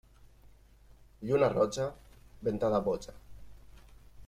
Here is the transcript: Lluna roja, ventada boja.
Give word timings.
Lluna 1.31 1.51
roja, 1.51 1.87
ventada 2.49 2.83
boja. 2.91 3.17